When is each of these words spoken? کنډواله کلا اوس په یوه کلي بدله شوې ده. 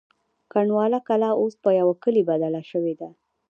کنډواله 0.51 0.99
کلا 1.07 1.29
اوس 1.41 1.53
په 1.63 1.69
یوه 1.79 1.93
کلي 2.03 2.23
بدله 2.29 2.61
شوې 2.71 2.93
ده. 2.99 3.09